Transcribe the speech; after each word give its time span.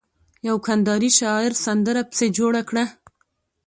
يوه 0.47 0.59
کنداري 0.67 1.09
شاعر 1.19 1.51
سندره 1.65 2.01
پسې 2.09 2.25
جوړه 2.37 2.61
کړه. 2.69 2.85